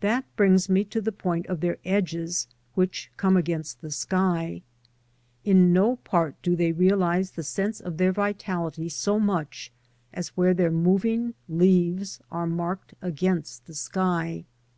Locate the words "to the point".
0.84-1.44